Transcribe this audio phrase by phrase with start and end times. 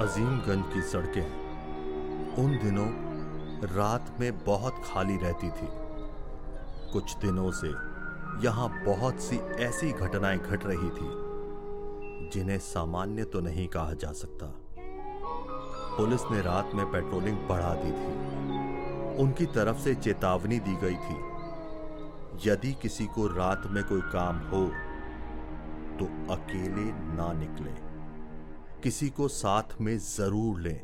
[0.00, 1.26] अजीमगंज की सड़कें
[2.38, 2.86] उन दिनों
[3.68, 5.68] रात में बहुत खाली रहती थी।
[6.92, 7.68] कुछ दिनों से
[8.46, 11.08] यहाँ बहुत सी ऐसी घटनाएँ घट रही थी,
[12.30, 14.46] जिन्हें सामान्य तो नहीं कहा जा सकता।
[15.96, 21.18] पुलिस ने रात में पेट्रोलिंग बढ़ा दी थी। उनकी तरफ़ से चेतावनी दी गई थी,
[22.50, 24.64] यदि किसी को रात में कोई काम हो
[25.98, 27.85] तो अकेले ना निकले।
[28.82, 30.80] किसी को साथ में ज़रूर लें।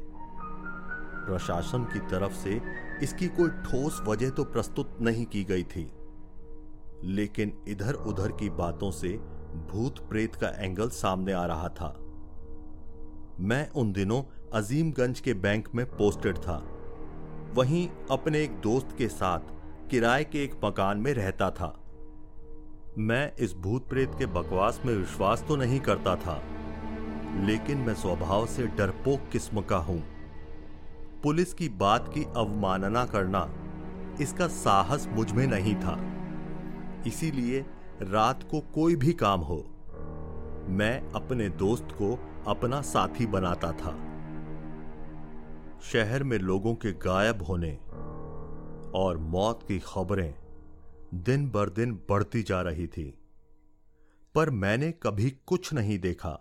[1.27, 2.61] प्रशासन की तरफ़ से
[3.03, 5.91] इसकी कोई ठोस वजह तो प्रस्तुत नहीं की गई थी।
[7.05, 9.09] लेकिन इधर उधर की बातों से
[9.71, 11.97] भूत प्रेत का एंगल सामने आ रहा था।
[13.41, 14.23] मैं उन दिनों
[14.55, 16.57] अजीमगंज के बैंक में पोस्टेड था।
[17.55, 19.41] वहीं अपने एक दोस्त के साथ
[19.91, 21.75] किराए के एक मकान में रहता था।
[22.99, 26.43] मैं इस भूत प्रेत के बकवास में विश्वास तो नहीं करता था।
[27.37, 30.03] लेकिन मैं स्वभाव से डरपोक किस्म का हूँ।
[31.23, 33.49] पुलिस की बात की अवमानना करना
[34.21, 35.99] इसका साहस मुझमें नहीं था।
[37.07, 37.65] इसीलिए
[38.03, 39.57] रात को कोई भी काम हो,
[40.71, 42.15] मैं अपने दोस्त को
[42.47, 43.97] अपना साथी बनाता था।
[45.83, 47.73] शहर में लोगों के गायब होने
[48.95, 50.35] और मौत की खबरें
[51.15, 53.13] दिन बर दिन बढ़ती जा रही थी,
[54.35, 56.39] पर मैंने कभी कुछ नहीं देखा।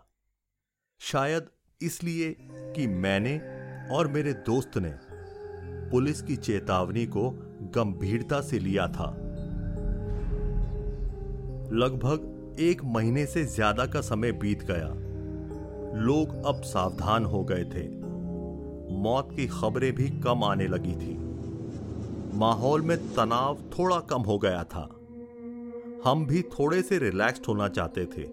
[1.01, 1.45] शायद
[1.81, 2.35] इसलिए
[2.75, 3.37] कि मैंने
[3.95, 4.91] और मेरे दोस्त ने
[5.89, 7.29] पुलिस की चेतावनी को
[7.75, 9.07] गंभीरता से लिया था।
[11.73, 14.87] लगभग एक महीने से ज़्यादा का समय बीत गया।
[16.01, 17.87] लोग अब सावधान हो गए थे।
[18.93, 21.17] मौत की खबरें भी कम आने लगी थी।
[22.37, 24.89] माहौल में तनाव थोड़ा कम हो गया था।
[26.05, 28.27] हम भी थोड़े से रिलैक्स्ड होना चाहते थे।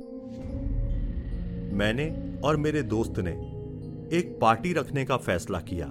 [1.74, 3.30] मैंने और मेरे दोस्त ने
[4.18, 5.86] एक पार्टी रखने का फैसला किया।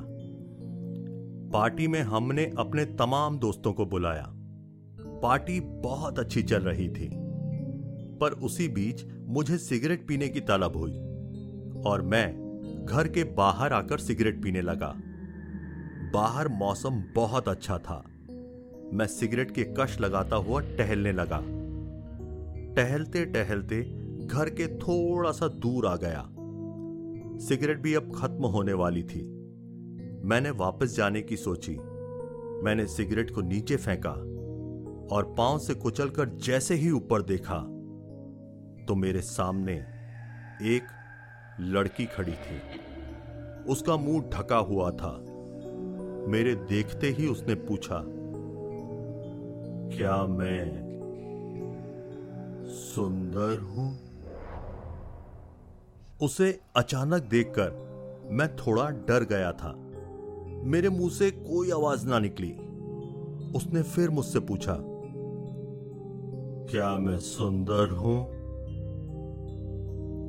[1.53, 4.25] पार्टी में हमने अपने तमाम दोस्तों को बुलाया।
[5.21, 7.09] पार्टी बहुत अच्छी चल रही थी,
[8.17, 10.97] पर उसी बीच मुझे सिगरेट पीने की तलब हुई
[11.83, 14.93] और मैं घर के बाहर आकर सिगरेट पीने लगा।
[16.13, 18.03] बाहर मौसम बहुत अच्छा था।
[18.93, 21.41] मैं सिगरेट के कश लगाता हुआ टहलने लगा।
[22.75, 23.81] टहलते टहलते
[24.25, 26.29] घर के थोड़ा सा दूर आ गया।
[27.39, 29.21] सिगरेट भी अब खत्म होने वाली थी।
[30.23, 31.77] मैंने वापस जाने की सोची।
[32.63, 34.11] मैंने सिगरेट को नीचे फेंका
[35.15, 37.59] और पाँव से कुचलकर जैसे ही ऊपर देखा
[38.85, 39.73] तो मेरे सामने
[40.75, 40.87] एक
[41.59, 42.59] लड़की खड़ी थी।
[43.71, 45.11] उसका मुँह ढका हुआ था।
[46.27, 48.03] मेरे देखते ही उसने पूछा,
[49.97, 50.87] क्या मैं
[52.67, 54.06] सुंदर हूँ?
[56.21, 59.73] उसे अचानक देखकर मैं थोड़ा डर गया था।
[60.63, 62.51] मेरे मुँह से कोई आवाज़ ना निकली।
[63.55, 64.77] उसने फिर मुझसे पूछा,
[66.71, 68.27] क्या मैं सुंदर हूँ?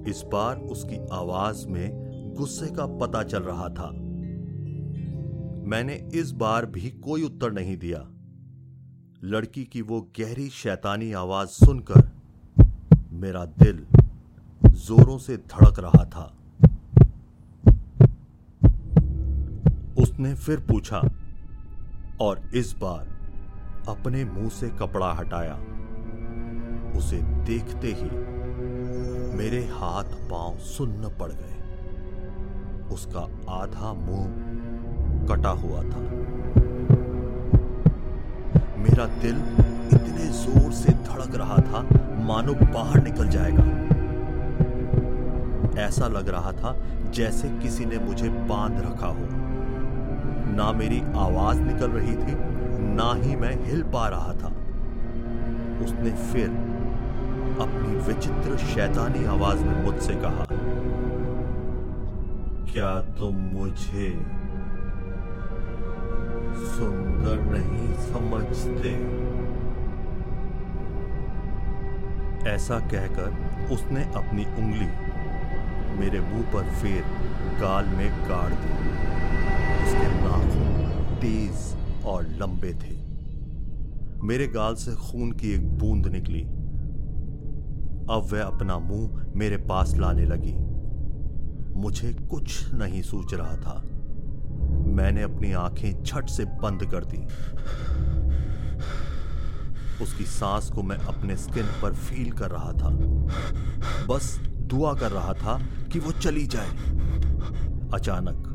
[0.09, 1.91] इस बार उसकी आवाज़ में
[2.37, 3.91] गुस्से का पता चल रहा था।
[5.69, 8.09] मैंने इस बार भी कोई उत्तर नहीं दिया।
[9.25, 12.11] लड़की की वो गहरी शैतानी आवाज़ सुनकर
[13.13, 13.87] मेरा दिल
[14.79, 16.33] जोरों से धड़क रहा था।
[19.99, 21.03] उसने फिर पूछा,
[22.21, 23.07] और इस बार
[23.89, 25.55] अपने मुँह से कपड़ा हटाया।
[26.99, 27.17] उसे
[27.47, 28.11] देखते ही
[29.37, 31.57] मेरे हाथ पाँव सुन्न पड़ गए।
[32.95, 33.21] उसका
[33.53, 34.27] आधा मुँह
[35.29, 36.01] कटा हुआ था।
[38.79, 39.37] मेरा दिल
[39.95, 41.83] इतने ज़ोर से धड़क रहा था,
[42.25, 43.88] मानो बाहर निकल जाएगा।
[45.79, 46.77] ऐसा लग रहा था
[47.11, 49.27] जैसे किसी ने मुझे बाँध रखा हो।
[50.57, 52.35] ना मेरी आवाज़ निकल रही थी,
[52.95, 54.53] ना ही मैं हिल पा रहा था।
[55.85, 56.49] उसने फिर
[57.61, 60.47] अपनी विचित्र शैतानी आवाज़ में मुझसे कहा,
[62.73, 64.11] क्या तुम मुझे
[66.69, 68.93] सुंदर नहीं समझते?
[72.51, 73.29] ऐसा कहकर
[73.75, 74.87] उसने अपनी उंगली
[75.99, 77.03] मेरे मुँह पर फेर
[77.61, 78.73] गाल में गाड़ दी।
[79.85, 82.97] उसके नाखून तेज और लंबे थे।
[84.27, 86.43] मेरे गाल से खून की एक बूंद निकली।
[88.11, 90.55] अब वह अपना मुँह मेरे पास लाने लगी।
[91.81, 93.83] मुझे कुछ नहीं सूझ रहा था।
[94.87, 97.19] मैंने अपनी आँखें छट से बंद कर दी।
[100.05, 102.89] उसकी सांस को मैं अपने स्किन पर फील कर रहा था।
[104.07, 105.59] बस दुआ कर रहा था
[105.93, 106.71] कि वो चली जाए।
[107.95, 108.55] अचानक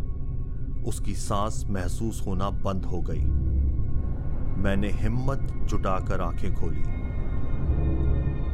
[0.87, 3.23] उसकी सांस महसूस होना बंद हो गई।
[4.63, 6.83] मैंने हिम्मत जुटाकर आँखें खोली।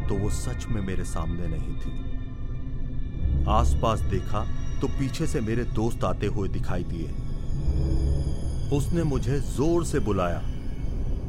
[0.08, 4.46] तो वो सच में मेरे सामने नहीं थी। आसपास देखा
[4.82, 7.08] तो पीछे से मेरे दोस्त आते हुए दिखाई दिए।
[8.78, 10.42] उसने मुझे ज़ोर से बुलाया,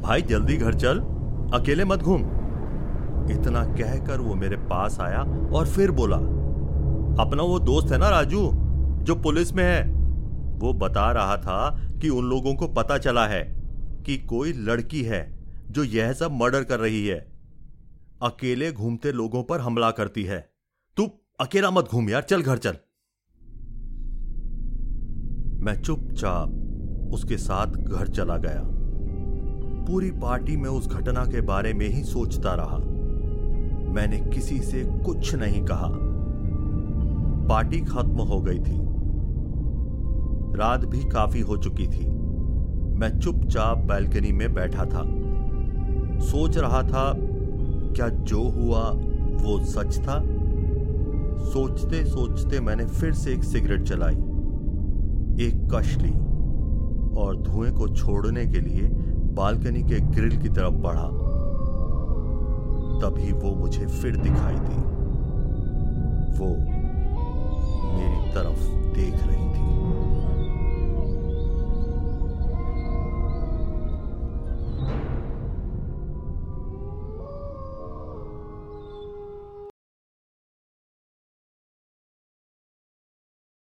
[0.01, 0.99] भाई, जल्दी घर चल।
[1.53, 2.21] अकेले मत घूम।
[3.29, 5.21] इतना कहकर वो मेरे पास आया
[5.53, 6.17] और फिर बोला,
[7.23, 8.51] अपना वो दोस्त है ना राजू,
[9.03, 10.01] जो पुलिस में है।
[10.59, 13.43] वो बता रहा था कि उन लोगों को पता चला है
[14.05, 15.39] कि कोई लड़की है
[15.71, 17.19] जो यह सब मर्डर कर रही है।
[18.23, 20.49] अकेले घूमते लोगों पर हमला करती है।
[20.97, 21.09] तू
[21.39, 22.77] अकेला मत घूम यार, चल घर चल।
[25.63, 28.61] मैं चुपचाप उसके साथ घर चला गया।
[29.85, 33.00] पूरी पार्टी में उस घटना के बारे में ही सोचता रहा।
[33.91, 35.89] मैंने किसी से कुछ नहीं कहा।
[37.47, 38.81] पार्टी खत्म हो गई थी।
[40.57, 42.05] रात भी काफ़ी हो चुकी थी।
[42.97, 45.03] मैं चुपचाप बैल्कनी में बैठा था।
[46.19, 47.13] सोच रहा था,
[47.95, 48.91] क्या जो हुआ
[49.41, 50.23] वो सच था?
[51.41, 54.15] सोचते सोचते मैंने फिर से एक सिगरेट चलाई
[55.45, 56.11] एक कश ली
[57.17, 58.87] और धुएँ को छोड़ने के लिए
[59.33, 61.30] बालकनी के ग्रिल की तरफ़ बढ़ा।
[63.01, 64.81] तभी वो मुझे फिर दिखाई दी।
[66.37, 66.49] वो
[67.97, 69.50] मेरी तरफ़ देख रही